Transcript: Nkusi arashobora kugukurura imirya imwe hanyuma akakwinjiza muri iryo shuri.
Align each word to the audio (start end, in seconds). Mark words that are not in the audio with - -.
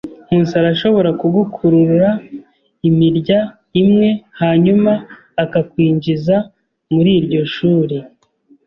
Nkusi 0.25 0.53
arashobora 0.61 1.09
kugukurura 1.21 2.09
imirya 2.89 3.39
imwe 3.81 4.09
hanyuma 4.39 4.91
akakwinjiza 5.43 6.35
muri 6.93 7.11
iryo 7.19 7.43
shuri. 7.53 7.97